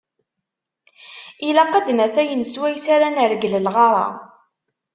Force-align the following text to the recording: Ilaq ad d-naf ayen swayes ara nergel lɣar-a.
Ilaq 1.47 1.73
ad 1.79 1.83
d-naf 1.87 2.15
ayen 2.21 2.43
swayes 2.53 2.85
ara 2.95 3.07
nergel 3.09 3.53
lɣar-a. 3.65 4.07